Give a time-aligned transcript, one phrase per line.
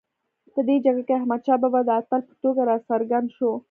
[0.53, 3.51] په دې جګړه کې احمدشاه بابا د اتل په توګه راڅرګند شو.